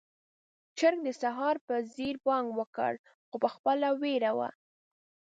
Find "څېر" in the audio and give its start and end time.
1.93-2.15